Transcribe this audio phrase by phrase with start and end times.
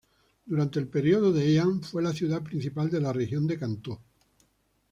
[0.45, 3.99] Durante el período de Heian fue la ciudad principal de la región de Kantō.